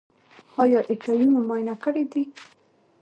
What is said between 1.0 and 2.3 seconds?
آی وي مو معاینه کړی دی؟